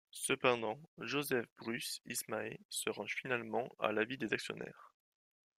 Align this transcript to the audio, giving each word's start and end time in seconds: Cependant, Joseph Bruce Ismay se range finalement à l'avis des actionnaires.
Cependant, 0.17 0.79
Joseph 0.97 1.45
Bruce 1.59 2.01
Ismay 2.07 2.59
se 2.69 2.89
range 2.89 3.13
finalement 3.13 3.69
à 3.77 3.91
l'avis 3.91 4.17
des 4.17 4.33
actionnaires. 4.33 4.95